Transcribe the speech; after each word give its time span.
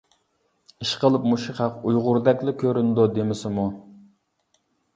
ئىشقىلىپ 0.85 1.27
مۇشۇ 1.33 1.55
خەق 1.59 1.77
ئۇيغۇردەكلا 1.91 2.55
كۆرۈنىدۇ 2.65 3.07
دېمىسىمۇ. 3.19 3.69